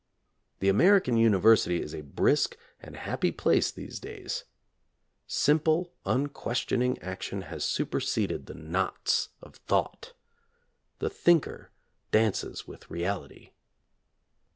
The 0.61 0.69
American 0.69 1.15
university 1.15 1.79
is 1.79 1.93
a 1.93 2.01
brisk 2.01 2.57
and 2.81 2.95
happy 2.95 3.31
place 3.31 3.69
these 3.69 3.99
days. 3.99 4.45
Simple, 5.27 5.93
unquestioning 6.07 6.97
action 7.03 7.43
has 7.43 7.63
superseded 7.63 8.47
the 8.47 8.55
knots 8.55 9.29
of 9.43 9.57
thought. 9.57 10.13
The 10.97 11.11
thinker 11.11 11.69
dances 12.09 12.65
with 12.67 12.89
reality. 12.89 13.51